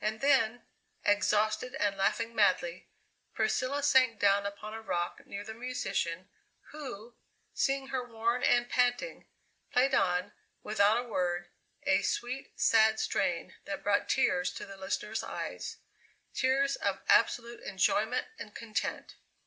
[0.00, 0.62] And then,
[1.04, 2.88] exhausted and laughing madly,
[3.34, 6.30] Priscilla sank down upon a rock near the musician,
[6.70, 7.16] who,
[7.52, 9.26] seeing her worn and panting,
[9.70, 11.50] played on, without a word,
[11.82, 15.76] a sweet, sad strain that brought tears to the listener's eyes
[16.32, 19.16] tears of absolute enjoyment and content.